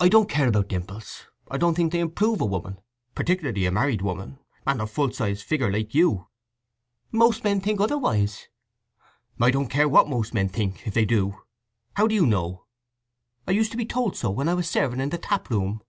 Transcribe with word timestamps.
"I 0.00 0.08
don't 0.08 0.28
care 0.28 0.48
about 0.48 0.66
dimples. 0.66 1.26
I 1.48 1.58
don't 1.58 1.76
think 1.76 1.92
they 1.92 2.00
improve 2.00 2.40
a 2.40 2.44
woman—particularly 2.44 3.66
a 3.66 3.70
married 3.70 4.02
woman, 4.02 4.40
and 4.66 4.80
of 4.80 4.90
full 4.90 5.12
sized 5.12 5.44
figure 5.44 5.70
like 5.70 5.94
you." 5.94 6.26
"Most 7.12 7.44
men 7.44 7.60
think 7.60 7.80
otherwise." 7.80 8.48
"I 9.40 9.52
don't 9.52 9.68
care 9.70 9.88
what 9.88 10.08
most 10.08 10.34
men 10.34 10.48
think, 10.48 10.88
if 10.88 10.94
they 10.94 11.04
do. 11.04 11.36
How 11.94 12.08
do 12.08 12.16
you 12.16 12.26
know?" 12.26 12.64
"I 13.46 13.52
used 13.52 13.70
to 13.70 13.76
be 13.78 13.86
told 13.86 14.16
so 14.16 14.28
when 14.32 14.48
I 14.48 14.54
was 14.54 14.68
serving 14.68 14.98
in 14.98 15.10
the 15.10 15.18
tap 15.18 15.50
room." 15.50 15.82